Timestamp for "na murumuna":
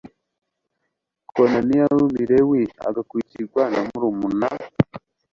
3.73-4.49